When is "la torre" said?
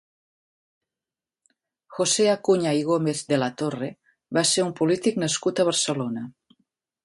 3.43-3.93